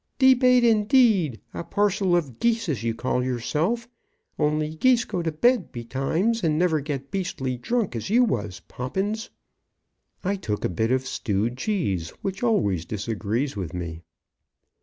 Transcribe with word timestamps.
"Debate, 0.17 0.63
indeed! 0.63 1.39
A 1.53 1.63
parcel 1.63 2.15
of 2.15 2.39
geese 2.39 2.67
as 2.67 2.81
you 2.81 2.95
call 2.95 3.23
yourself! 3.23 3.87
Only 4.39 4.73
geese 4.73 5.05
go 5.05 5.21
to 5.21 5.31
bed 5.31 5.71
betimes, 5.71 6.43
and 6.43 6.57
never 6.57 6.79
get 6.81 7.11
beastly 7.11 7.55
drunk 7.55 7.95
as 7.95 8.09
you 8.09 8.23
was, 8.23 8.61
Poppins." 8.61 9.29
"I 10.23 10.37
took 10.37 10.65
a 10.65 10.69
bit 10.69 10.91
of 10.91 11.05
stewed 11.05 11.55
cheese, 11.55 12.09
which 12.23 12.41
always 12.41 12.83
disagrees 12.83 13.55
with 13.55 13.75
me." 13.75 14.01